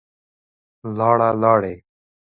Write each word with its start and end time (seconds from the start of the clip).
لاړه, 0.97 1.29
لاړې 1.41 1.73